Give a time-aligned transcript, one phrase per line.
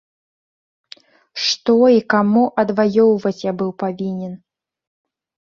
[1.47, 4.33] Што і каму адваёўваць я быў павінен?